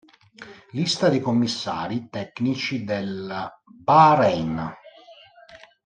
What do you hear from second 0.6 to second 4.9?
Lista dei commissari tecnici del Bahrein.